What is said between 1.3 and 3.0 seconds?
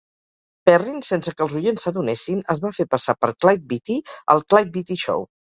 que els oients s'adonessin, es va fer